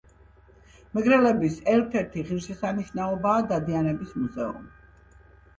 მეგრელების 0.97 1.57
ერთ-ერთი 1.73 2.23
ღირს 2.29 2.47
შესანიშნაობაა 2.53 3.45
დადიანების 3.53 4.17
მუზეუმი 4.23 5.25